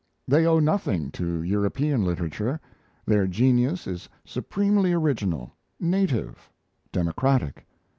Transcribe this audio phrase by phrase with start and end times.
[0.27, 2.59] They owe nothing to European literature
[3.05, 6.49] their genius is supremely original, native,
[6.91, 7.67] democratic.